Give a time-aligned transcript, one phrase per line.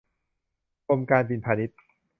[0.87, 1.79] กรมการบินพาณิชย์